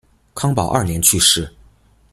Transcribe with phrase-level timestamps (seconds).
[0.33, 1.47] 康保二年去世。